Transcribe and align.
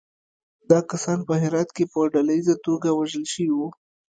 دا 0.69 0.79
کسان 0.91 1.19
په 1.27 1.33
هرات 1.43 1.69
کې 1.75 1.85
په 1.93 1.99
ډلییزه 2.13 2.55
توګه 2.65 2.89
وژل 2.99 3.25
شوي 3.33 3.51
وو. 3.55 3.67